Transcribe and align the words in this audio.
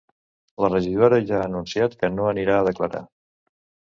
La 0.63 0.69
regidora 0.73 1.19
ja 1.31 1.37
ha 1.39 1.43
anunciat 1.49 1.97
que 1.99 2.09
no 2.13 2.25
anirà 2.31 2.57
a 2.59 2.65
declarar. 2.69 3.03